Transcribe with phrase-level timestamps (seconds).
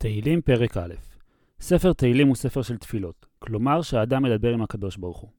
[0.00, 0.94] תהילים פרק א'
[1.60, 5.30] ספר תהילים הוא ספר של תפילות, כלומר שהאדם מדבר עם הקדוש ברוך הוא.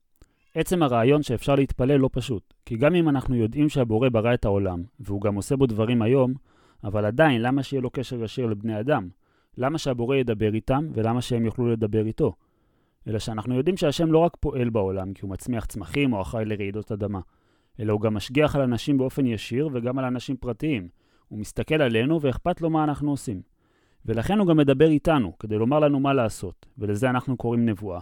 [0.56, 4.84] עצם הרעיון שאפשר להתפלל לא פשוט, כי גם אם אנחנו יודעים שהבורא ברא את העולם,
[5.00, 6.34] והוא גם עושה בו דברים היום,
[6.84, 9.10] אבל עדיין, למה שיהיה לו קשר ישיר לבני אדם?
[9.58, 12.34] למה שהבורא ידבר איתם, ולמה שהם יוכלו לדבר איתו?
[13.08, 16.92] אלא שאנחנו יודעים שהשם לא רק פועל בעולם, כי הוא מצמיח צמחים או אחראי לרעידות
[16.92, 17.20] אדמה,
[17.80, 20.90] אלא הוא גם משגיח על אנשים באופן ישיר וגם על אנשים פרטיים.
[21.28, 23.42] הוא מסתכל עלינו ואכפת לו מה אנחנו עושים.
[24.10, 28.00] ולכן הוא גם מדבר איתנו, כדי לומר לנו מה לעשות, ולזה אנחנו קוראים נבואה.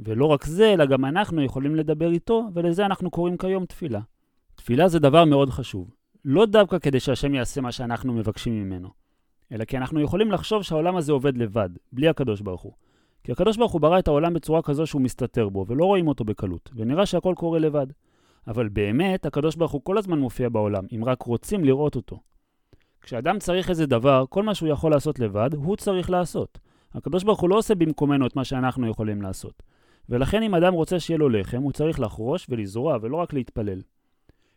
[0.00, 4.00] ולא רק זה, אלא גם אנחנו יכולים לדבר איתו, ולזה אנחנו קוראים כיום תפילה.
[4.54, 5.90] תפילה זה דבר מאוד חשוב.
[6.24, 8.88] לא דווקא כדי שהשם יעשה מה שאנחנו מבקשים ממנו,
[9.52, 12.72] אלא כי אנחנו יכולים לחשוב שהעולם הזה עובד לבד, בלי הקדוש ברוך הוא.
[13.24, 16.24] כי הקדוש ברוך הוא ברא את העולם בצורה כזו שהוא מסתתר בו, ולא רואים אותו
[16.24, 17.86] בקלות, ונראה שהכל קורה לבד.
[18.46, 22.20] אבל באמת, הקדוש ברוך הוא כל הזמן מופיע בעולם, אם רק רוצים לראות אותו.
[23.02, 26.58] כשאדם צריך איזה דבר, כל מה שהוא יכול לעשות לבד, הוא צריך לעשות.
[26.94, 29.62] הקדוש ברוך הוא לא עושה במקומנו את מה שאנחנו יכולים לעשות.
[30.08, 33.82] ולכן אם אדם רוצה שיהיה לו לחם, הוא צריך לחרוש ולזרוע, ולא רק להתפלל.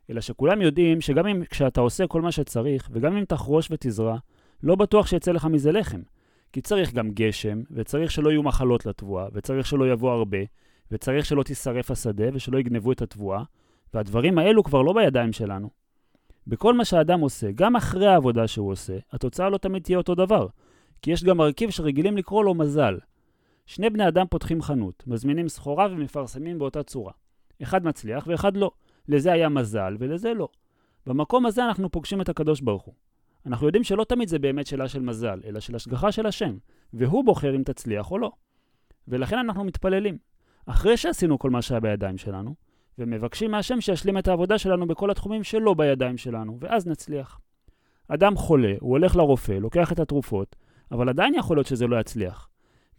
[0.09, 4.17] אלא שכולם יודעים שגם אם כשאתה עושה כל מה שצריך, וגם אם תחרוש ותזרע,
[4.63, 6.01] לא בטוח שיצא לך מזה לחם.
[6.53, 10.37] כי צריך גם גשם, וצריך שלא יהיו מחלות לתבואה, וצריך שלא יבוא הרבה,
[10.91, 13.43] וצריך שלא תישרף השדה, ושלא יגנבו את התבואה,
[13.93, 15.82] והדברים האלו כבר לא בידיים שלנו.
[16.47, 20.47] בכל מה שהאדם עושה, גם אחרי העבודה שהוא עושה, התוצאה לא תמיד תהיה אותו דבר,
[21.01, 22.97] כי יש גם מרכיב שרגילים לקרוא לו מזל.
[23.65, 27.11] שני בני אדם פותחים חנות, מזמינים סחורה ומפרסמים באותה צורה.
[27.63, 28.71] אחד מצליח ואחד לא.
[29.07, 30.47] לזה היה מזל ולזה לא.
[31.05, 32.93] במקום הזה אנחנו פוגשים את הקדוש ברוך הוא.
[33.45, 36.57] אנחנו יודעים שלא תמיד זה באמת שאלה של מזל, אלא של השגחה של השם,
[36.93, 38.31] והוא בוחר אם תצליח או לא.
[39.07, 40.17] ולכן אנחנו מתפללים.
[40.65, 42.55] אחרי שעשינו כל מה שהיה בידיים שלנו,
[42.99, 47.39] ומבקשים מהשם שישלים את העבודה שלנו בכל התחומים שלא בידיים שלנו, ואז נצליח.
[48.07, 50.55] אדם חולה, הוא הולך לרופא, לוקח את התרופות,
[50.91, 52.49] אבל עדיין יכול להיות שזה לא יצליח.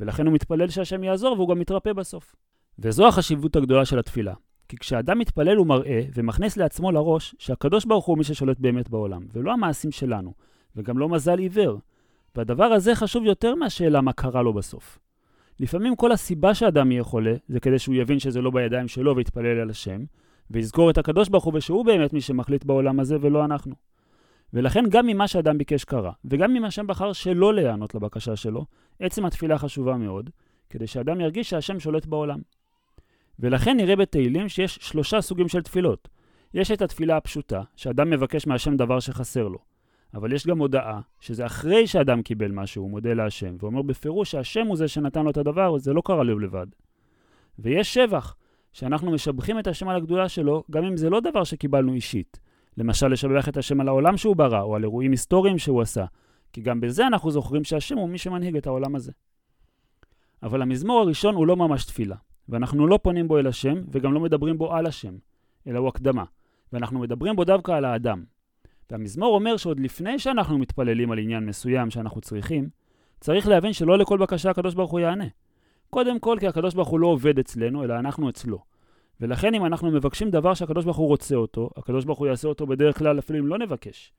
[0.00, 2.34] ולכן הוא מתפלל שהשם יעזור והוא גם מתרפא בסוף.
[2.78, 4.34] וזו החשיבות הגדולה של התפילה.
[4.69, 9.22] כי כשאדם מתפלל הוא מראה ומכניס לעצמו לראש שהקדוש ברוך הוא מי ששולט באמת בעולם,
[9.32, 10.34] ולא המעשים שלנו,
[10.76, 11.78] וגם לא מזל עיוור.
[12.37, 14.99] והדבר הזה חשוב יותר מהשאלה מה קרה לו בסוף.
[15.60, 19.60] לפעמים כל הסיבה שאדם יהיה חולה, זה כדי שהוא יבין שזה לא בידיים שלו ויתפלל
[19.60, 20.04] על השם,
[20.50, 23.75] ויזכור את הקדוש ברוך הוא ושהוא באמת מי שמחליט בעולם הזה ולא אנחנו.
[24.53, 28.64] ולכן גם ממה שאדם ביקש קרה, וגם אם השם בחר שלא להיענות לבקשה שלו,
[29.00, 30.31] עצם התפילה חשובה מאוד,
[30.70, 32.38] כדי שאדם ירגיש שהשם שולט בעולם.
[33.38, 36.09] ולכן נראה בתהילים שיש שלושה סוגים של תפילות.
[36.54, 39.59] יש את התפילה הפשוטה, שאדם מבקש מהשם דבר שחסר לו.
[40.14, 44.66] אבל יש גם הודעה, שזה אחרי שאדם קיבל משהו, הוא מודה להשם, ואומר בפירוש שהשם
[44.66, 46.66] הוא זה שנתן לו את הדבר, זה לא קרה לו לבד.
[47.58, 48.36] ויש שבח,
[48.72, 52.41] שאנחנו משבחים את השם על הגדולה שלו, גם אם זה לא דבר שקיבלנו אישית.
[52.76, 56.04] למשל, לשבח את השם על העולם שהוא ברא, או על אירועים היסטוריים שהוא עשה,
[56.52, 59.12] כי גם בזה אנחנו זוכרים שהשם הוא מי שמנהיג את העולם הזה.
[60.42, 62.16] אבל המזמור הראשון הוא לא ממש תפילה,
[62.48, 65.14] ואנחנו לא פונים בו אל השם, וגם לא מדברים בו על השם,
[65.66, 66.25] אלא הוא הקדמה,
[66.72, 68.34] ואנחנו מדברים בו דווקא על האדם.
[68.91, 72.69] והמזמור אומר שעוד לפני שאנחנו מתפללים על עניין מסוים שאנחנו צריכים,
[73.21, 75.25] צריך להבין שלא לכל בקשה הקדוש ברוך הוא יענה.
[75.91, 78.59] קודם כל כי הקדוש ברוך הוא לא עובד אצלנו, אלא אנחנו אצלו.
[79.21, 82.67] ולכן אם אנחנו מבקשים דבר שהקדוש ברוך הוא רוצה אותו, הקדוש ברוך הוא יעשה אותו
[82.67, 84.12] בדרך כלל אפילו אם לא נבקש.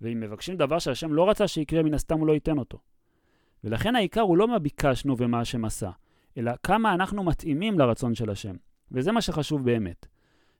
[0.00, 2.78] ואם מבקשים דבר שהשם לא רצה שיקרה, מן הסתם הוא לא ייתן אותו.
[3.64, 5.90] ולכן העיקר הוא לא מה ביקשנו ומה השם עשה,
[6.38, 8.56] אלא כמה אנחנו מתאימים לרצון של השם.
[8.92, 10.06] וזה מה שחשוב באמת.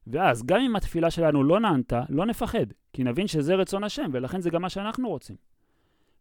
[0.06, 4.40] ואז, גם אם התפילה שלנו לא נענתה, לא נפחד, כי נבין שזה רצון השם, ולכן
[4.40, 5.36] זה גם מה שאנחנו רוצים.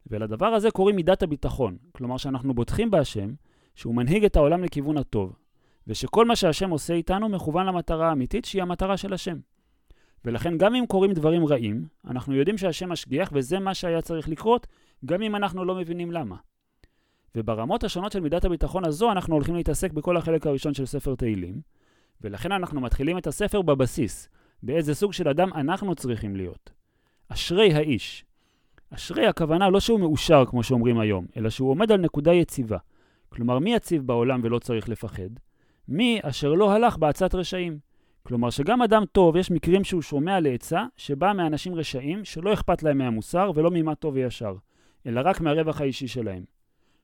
[0.07, 3.33] ולדבר הזה קוראים מידת הביטחון, כלומר שאנחנו בוטחים בהשם,
[3.75, 5.35] שהוא מנהיג את העולם לכיוון הטוב,
[5.87, 9.37] ושכל מה שהשם עושה איתנו מכוון למטרה האמיתית, שהיא המטרה של השם.
[10.25, 14.67] ולכן גם אם קורים דברים רעים, אנחנו יודעים שהשם משגיח וזה מה שהיה צריך לקרות,
[15.05, 16.35] גם אם אנחנו לא מבינים למה.
[17.35, 21.61] וברמות השונות של מידת הביטחון הזו אנחנו הולכים להתעסק בכל החלק הראשון של ספר תהילים,
[22.21, 24.29] ולכן אנחנו מתחילים את הספר בבסיס,
[24.63, 26.69] באיזה סוג של אדם אנחנו צריכים להיות.
[27.29, 28.25] אשרי האיש.
[28.93, 32.77] אשרי הכוונה לא שהוא מאושר כמו שאומרים היום, אלא שהוא עומד על נקודה יציבה.
[33.29, 35.29] כלומר, מי יציב בעולם ולא צריך לפחד?
[35.87, 37.79] מי אשר לא הלך בעצת רשעים.
[38.23, 42.97] כלומר שגם אדם טוב, יש מקרים שהוא שומע לעצה שבאה מאנשים רשעים שלא אכפת להם
[42.97, 44.55] מהמוסר ולא ממה טוב וישר,
[45.05, 46.43] אלא רק מהרווח האישי שלהם.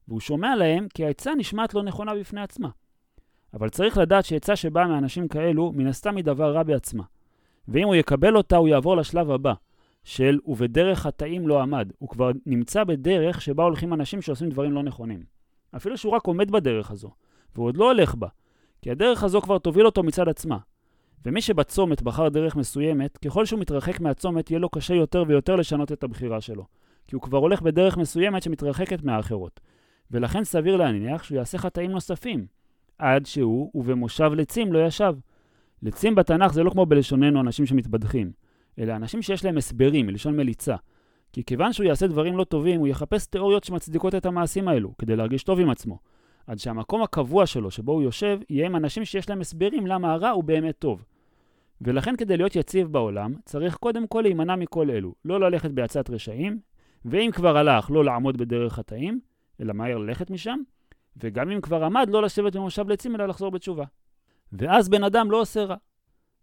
[0.07, 2.69] והוא שומע להם כי העצה נשמעת לא נכונה בפני עצמה.
[3.55, 7.03] אבל צריך לדעת שעצה שבאה מאנשים כאלו, מן הסתם היא דבר רע בעצמה.
[7.67, 9.53] ואם הוא יקבל אותה, הוא יעבור לשלב הבא,
[10.03, 11.91] של ובדרך חטאים לא עמד.
[11.97, 15.23] הוא כבר נמצא בדרך שבה הולכים אנשים שעושים דברים לא נכונים.
[15.75, 17.11] אפילו שהוא רק עומד בדרך הזו,
[17.55, 18.27] והוא עוד לא הולך בה,
[18.81, 20.57] כי הדרך הזו כבר תוביל אותו מצד עצמה.
[21.25, 25.91] ומי שבצומת בחר דרך מסוימת, ככל שהוא מתרחק מהצומת, יהיה לו קשה יותר ויותר לשנות
[25.91, 26.65] את הבחירה שלו.
[27.07, 29.59] כי הוא כבר הולך בדרך מסוימת שמתרחקת מהאחרות.
[30.11, 32.45] ולכן סביר להניח שהוא יעשה חטאים נוספים,
[32.99, 35.13] עד שהוא ובמושב לצים לא ישב.
[35.81, 38.31] לצים בתנ"ך זה לא כמו בלשוננו אנשים שמתבדחים,
[38.79, 40.75] אלא אנשים שיש להם הסברים, מלשון מליצה.
[41.33, 45.15] כי כיוון שהוא יעשה דברים לא טובים, הוא יחפש תיאוריות שמצדיקות את המעשים האלו, כדי
[45.15, 45.99] להרגיש טוב עם עצמו.
[46.47, 50.29] עד שהמקום הקבוע שלו, שבו הוא יושב, יהיה עם אנשים שיש להם הסברים למה הרע
[50.29, 51.05] הוא באמת טוב.
[51.81, 56.59] ולכן כדי להיות יציב בעולם, צריך קודם כל להימנע מכל אלו, לא ללכת בעצת רשעים,
[57.05, 59.19] ואם כבר הלך, לא לעמוד בדרך חטאים,
[59.61, 60.59] אלא מהר ללכת משם,
[61.17, 63.85] וגם אם כבר עמד, לא לשבת במושב לצים, אלא לחזור בתשובה.
[64.53, 65.75] ואז בן אדם לא עושה רע.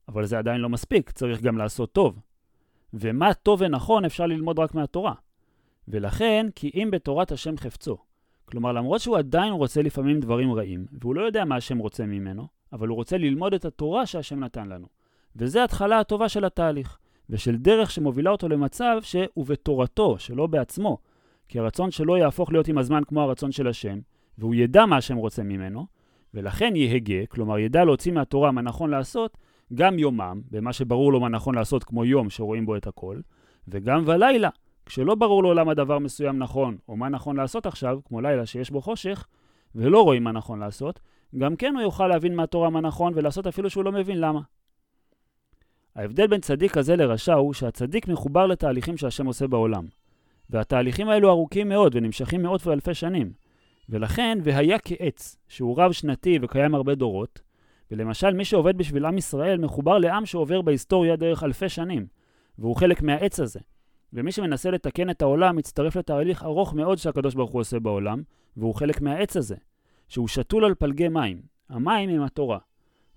[0.08, 2.18] אבל זה עדיין לא מספיק, צריך גם לעשות טוב.
[2.94, 5.14] ומה טוב ונכון אפשר ללמוד רק מהתורה.
[5.88, 7.96] ולכן, כי אם בתורת השם חפצו.
[8.44, 12.46] כלומר, למרות שהוא עדיין רוצה לפעמים דברים רעים, והוא לא יודע מה השם רוצה ממנו,
[12.72, 14.86] אבל הוא רוצה ללמוד את התורה שהשם נתן לנו.
[15.36, 16.98] וזה התחלה הטובה של התהליך,
[17.30, 20.98] ושל דרך שמובילה אותו למצב שהוא בתורתו, שלא בעצמו,
[21.48, 23.98] כי הרצון שלו יהפוך להיות עם הזמן כמו הרצון של השם,
[24.38, 25.86] והוא ידע מה השם רוצה ממנו,
[26.34, 29.36] ולכן יהגה, כלומר ידע להוציא מהתורה מה נכון לעשות,
[29.74, 33.20] גם יומם, במה שברור לו מה נכון לעשות כמו יום שרואים בו את הכל,
[33.68, 34.48] וגם בלילה,
[34.86, 38.70] כשלא ברור לו למה דבר מסוים נכון, או מה נכון לעשות עכשיו, כמו לילה שיש
[38.70, 39.26] בו חושך,
[39.74, 41.00] ולא רואים מה נכון לעשות,
[41.38, 44.40] גם כן הוא יוכל להבין מהתורה מה נכון ולעשות אפילו שהוא לא מבין למה.
[45.96, 49.84] ההבדל בין צדיק כזה לרשע הוא שהצדיק מחובר לתהליכים שהשם עושה בעולם.
[50.50, 53.32] והתהליכים האלו ארוכים מאוד ונמשכים מאות ואלפי שנים.
[53.92, 57.40] ולכן, והיה כעץ, שהוא רב-שנתי וקיים הרבה דורות,
[57.90, 62.06] ולמשל מי שעובד בשביל עם ישראל מחובר לעם שעובר בהיסטוריה דרך אלפי שנים,
[62.58, 63.60] והוא חלק מהעץ הזה.
[64.12, 68.22] ומי שמנסה לתקן את העולם מצטרף לתהליך ארוך מאוד שהקדוש ברוך הוא עושה בעולם,
[68.56, 69.56] והוא חלק מהעץ הזה,
[70.08, 71.42] שהוא שתול על פלגי מים.
[71.68, 72.58] המים הם התורה.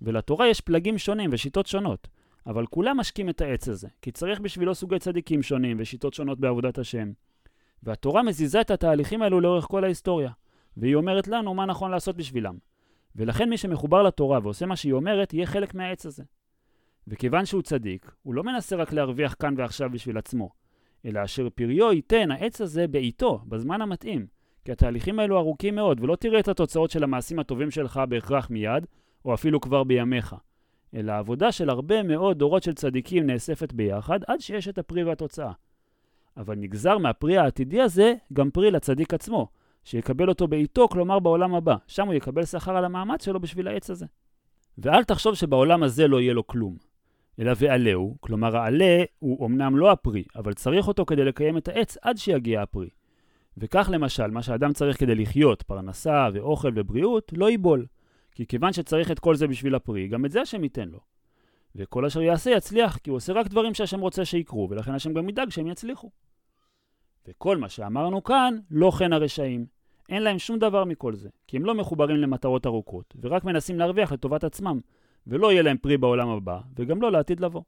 [0.01, 2.07] ולתורה יש פלגים שונים ושיטות שונות,
[2.47, 6.77] אבל כולם משקים את העץ הזה, כי צריך בשבילו סוגי צדיקים שונים ושיטות שונות בעבודת
[6.77, 7.11] השם.
[7.83, 10.31] והתורה מזיזה את התהליכים האלו לאורך כל ההיסטוריה,
[10.77, 12.57] והיא אומרת לנו מה נכון לעשות בשבילם.
[13.15, 16.23] ולכן מי שמחובר לתורה ועושה מה שהיא אומרת, יהיה חלק מהעץ הזה.
[17.07, 20.49] וכיוון שהוא צדיק, הוא לא מנסה רק להרוויח כאן ועכשיו בשביל עצמו,
[21.05, 24.27] אלא אשר פריו ייתן העץ הזה בעיתו, בזמן המתאים.
[24.65, 28.85] כי התהליכים האלו ארוכים מאוד, ולא תראה את התוצאות של המעשים הטובים שלך בהכרח מיד,
[29.25, 30.35] או אפילו כבר בימיך.
[30.95, 35.51] אלא עבודה של הרבה מאוד דורות של צדיקים נאספת ביחד, עד שיש את הפרי והתוצאה.
[36.37, 39.47] אבל נגזר מהפרי העתידי הזה גם פרי לצדיק עצמו,
[39.85, 41.75] שיקבל אותו בעיתו, כלומר בעולם הבא.
[41.87, 44.05] שם הוא יקבל שכר על המאמץ שלו בשביל העץ הזה.
[44.77, 46.77] ואל תחשוב שבעולם הזה לא יהיה לו כלום.
[47.39, 51.97] אלא ועלהו, כלומר העלה הוא אמנם לא הפרי, אבל צריך אותו כדי לקיים את העץ
[52.01, 52.89] עד שיגיע הפרי.
[53.57, 57.85] וכך למשל, מה שאדם צריך כדי לחיות, פרנסה ואוכל ובריאות, לא ייבול.
[58.31, 60.99] כי כיוון שצריך את כל זה בשביל הפרי, גם את זה השם ייתן לו.
[61.75, 65.29] וכל אשר יעשה יצליח, כי הוא עושה רק דברים שהשם רוצה שיקרו, ולכן השם גם
[65.29, 66.11] ידאג שהם יצליחו.
[67.27, 69.74] וכל מה שאמרנו כאן, לא כן הרשעים.
[70.09, 74.11] אין להם שום דבר מכל זה, כי הם לא מחוברים למטרות ארוכות, ורק מנסים להרוויח
[74.11, 74.79] לטובת עצמם,
[75.27, 77.61] ולא יהיה להם פרי בעולם הבא, וגם לא לעתיד לבוא.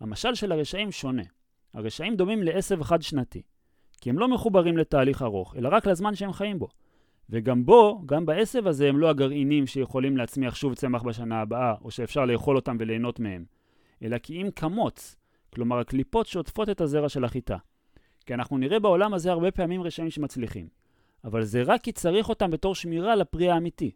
[0.00, 1.22] המשל של הרשעים שונה.
[1.74, 3.42] הרשעים דומים לעשב חד-שנתי,
[4.00, 6.68] כי הם לא מחוברים לתהליך ארוך, אלא רק לזמן שהם חיים בו.
[7.30, 11.90] וגם בו, גם בעשב הזה, הם לא הגרעינים שיכולים להצמיח שוב צמח בשנה הבאה, או
[11.90, 13.44] שאפשר לאכול אותם וליהנות מהם,
[14.02, 15.16] אלא כי אם כמוץ,
[15.54, 17.56] כלומר הקליפות שעוטפות את הזרע של החיטה.
[18.26, 20.68] כי אנחנו נראה בעולם הזה הרבה פעמים רשעים שמצליחים.
[21.24, 23.90] אבל זה רק כי צריך אותם בתור שמירה לפרי האמיתי.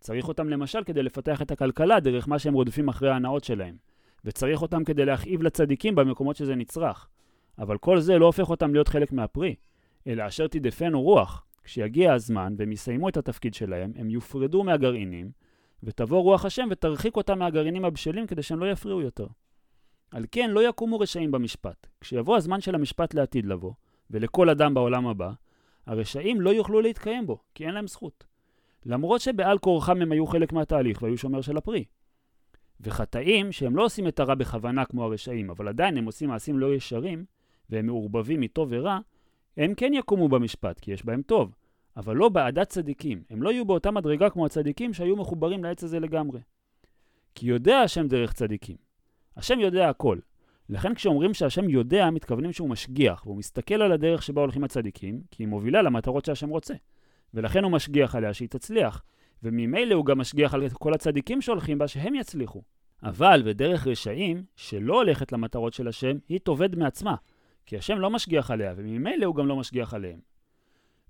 [0.00, 3.76] צריך אותם למשל כדי לפתח את הכלכלה דרך מה שהם רודפים אחרי ההנאות שלהם.
[4.24, 7.08] וצריך אותם כדי להכאיב לצדיקים במקומות שזה נצרך.
[7.58, 9.54] אבל כל זה לא הופך אותם להיות חלק מהפרי,
[10.06, 11.44] אלא אשר תדפנו רוח.
[11.64, 15.30] כשיגיע הזמן והם יסיימו את התפקיד שלהם, הם יופרדו מהגרעינים,
[15.82, 19.26] ותבוא רוח השם ותרחיק אותם מהגרעינים הבשלים כדי שהם לא יפריעו יותר.
[20.10, 21.86] על כן לא יקומו רשעים במשפט.
[22.00, 23.72] כשיבוא הזמן של המשפט לעתיד לבוא,
[24.10, 25.32] ולכל אדם בעולם הבא,
[25.88, 28.24] הרשעים לא יוכלו להתקיים בו, כי אין להם זכות.
[28.86, 31.84] למרות שבעל כורחם הם היו חלק מהתהליך והיו שומר של הפרי.
[32.80, 36.74] וחטאים, שהם לא עושים את הרע בכוונה כמו הרשעים, אבל עדיין הם עושים מעשים לא
[36.74, 37.24] ישרים,
[37.70, 38.98] והם מעורבבים מטוב ורע,
[39.56, 41.54] הם כן יקומו במשפט, כי יש בהם טוב,
[41.96, 43.22] אבל לא בעדת צדיקים.
[43.30, 46.40] הם לא יהיו באותה מדרגה כמו הצדיקים שהיו מחוברים לעץ הזה לגמרי.
[47.34, 48.76] כי יודע השם דרך צדיקים.
[49.36, 50.18] השם יודע הכל.
[50.68, 55.42] לכן כשאומרים שהשם יודע, מתכוונים שהוא משגיח, והוא מסתכל על הדרך שבה הולכים הצדיקים, כי
[55.42, 56.74] היא מובילה למטרות שהשם רוצה.
[57.34, 59.02] ולכן הוא משגיח עליה שהיא תצליח,
[59.42, 62.62] וממילא הוא גם משגיח על כל הצדיקים שהולכים בה שהם יצליחו.
[63.02, 67.14] אבל בדרך רשעים, שלא הולכת למטרות של השם, היא תאבד מעצמה,
[67.66, 70.20] כי השם לא משגיח עליה, וממילא הוא גם לא משגיח עליהם.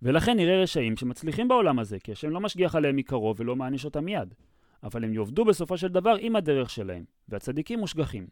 [0.03, 4.05] ולכן נראה רשעים שמצליחים בעולם הזה, כי השם לא משגיח עליהם מקרוב ולא מעניש אותם
[4.05, 4.35] מיד.
[4.83, 8.27] אבל הם יאבדו בסופו של דבר עם הדרך שלהם, והצדיקים מושגחים.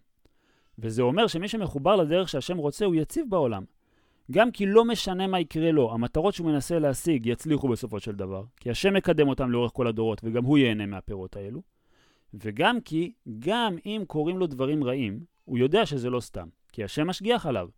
[0.78, 3.64] וזה אומר שמי שמחובר לדרך שהשם רוצה הוא יציב בעולם.
[4.30, 8.44] גם כי לא משנה מה יקרה לו, המטרות שהוא מנסה להשיג יצליחו בסופו של דבר,
[8.56, 11.62] כי השם מקדם אותם לאורך כל הדורות וגם הוא ייהנה מהפירות האלו.
[12.34, 17.06] וגם כי, גם אם קורים לו דברים רעים, הוא יודע שזה לא סתם, כי השם
[17.06, 17.68] משגיח עליו.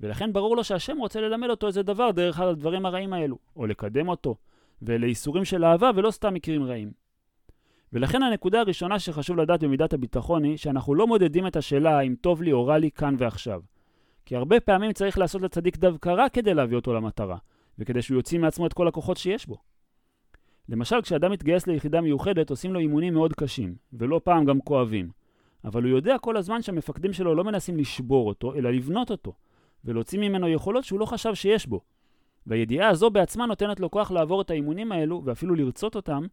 [0.00, 4.08] ולכן ברור לו שהשם רוצה ללמד אותו איזה דבר דרך הדברים הרעים האלו, או לקדם
[4.08, 4.36] אותו,
[4.82, 6.92] ואלה איסורים של אהבה ולא סתם מקרים רעים.
[7.92, 12.42] ולכן הנקודה הראשונה שחשוב לדעת במידת הביטחון היא שאנחנו לא מודדים את השאלה האם טוב
[12.42, 13.60] לי או רע לי כאן ועכשיו.
[14.26, 17.36] כי הרבה פעמים צריך לעשות לצדיק דווקא רע כדי להביא אותו למטרה,
[17.78, 19.56] וכדי שהוא יוציא מעצמו את כל הכוחות שיש בו.
[20.68, 25.10] למשל, כשאדם מתגייס ליחידה מיוחדת, עושים לו אימונים מאוד קשים, ולא פעם גם כואבים.
[25.64, 29.32] אבל הוא יודע כל הזמן שהמפקדים שלו לא מנסים לשבור אותו, אלא לבנות אותו,
[29.84, 31.80] ולהוציא ממנו יכולות שהוא לא חשב שיש בו.
[32.46, 36.26] והידיעה הזו בעצמה נותנת לו כוח לעבור את האימונים האלו, ואפילו לרצות אותם,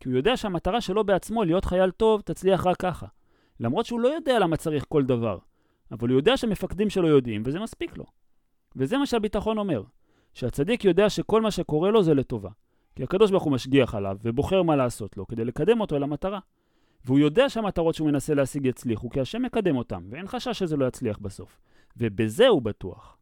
[0.00, 3.06] כי הוא יודע שהמטרה שלו בעצמו, להיות חייל טוב, תצליח רק ככה.
[3.60, 5.38] למרות שהוא לא יודע למה צריך כל דבר,
[5.92, 8.04] אבל הוא יודע שהמפקדים שלו יודעים, וזה מספיק לו.
[8.76, 9.82] וזה מה שהביטחון אומר,
[10.34, 12.50] שהצדיק יודע שכל מה שקורה לו זה לטובה.
[12.94, 16.38] כי הקדוש ברוך הוא משגיח עליו, ובוחר מה לעשות לו, כדי לקדם אותו אל המטרה.
[17.04, 20.86] והוא יודע שהמטרות שהוא מנסה להשיג יצליחו, כי השם מקדם אותם, ואין חשש שזה לא
[20.86, 21.60] יצליח בסוף.
[21.96, 23.15] ובזה הוא בטוח.